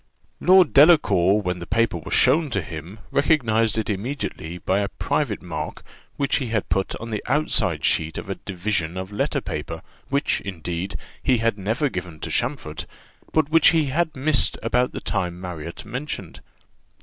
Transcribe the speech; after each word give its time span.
Lord 0.39 0.73
Delacour, 0.73 1.43
when 1.43 1.59
the 1.59 1.67
paper 1.67 1.97
was 1.99 2.15
shown 2.15 2.49
to 2.49 2.63
him, 2.63 3.01
recognized 3.11 3.77
it 3.77 3.87
immediately 3.87 4.57
by 4.57 4.79
a 4.79 4.87
private 4.87 5.43
mark 5.43 5.83
which 6.17 6.37
he 6.37 6.47
had 6.47 6.69
put 6.69 6.95
on 6.95 7.11
the 7.11 7.23
outside 7.27 7.85
sheet 7.85 8.17
of 8.17 8.27
a 8.27 8.33
division 8.33 8.97
of 8.97 9.11
letter 9.11 9.41
paper, 9.41 9.83
which, 10.09 10.41
indeed, 10.41 10.95
he 11.21 11.37
had 11.37 11.55
never 11.59 11.87
given 11.87 12.19
to 12.21 12.31
Champfort, 12.31 12.87
but 13.31 13.49
which 13.51 13.67
he 13.67 13.85
had 13.93 14.15
missed 14.15 14.57
about 14.63 14.91
the 14.91 15.01
time 15.01 15.39
Marriott 15.39 15.85
mentioned. 15.85 16.41